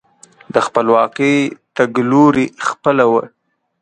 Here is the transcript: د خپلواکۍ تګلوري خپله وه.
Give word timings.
د 0.53 0.55
خپلواکۍ 0.65 1.37
تګلوري 1.77 2.45
خپله 2.67 3.05
وه. 3.11 3.23